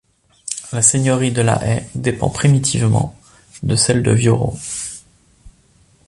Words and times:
La 0.73 0.81
seigneurie 0.81 1.31
de 1.31 1.43
la 1.43 1.63
Haie 1.63 1.87
dépend 1.93 2.31
primitivement 2.31 3.15
de 3.61 3.75
celle 3.75 4.01
de 4.01 4.09
Vioreau. 4.11 4.57